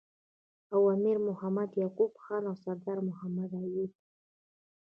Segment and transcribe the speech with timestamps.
[0.73, 3.91] او امیر محمد یعقوب خان او سردار محمد ایوب